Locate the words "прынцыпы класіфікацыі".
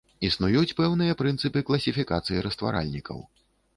1.19-2.43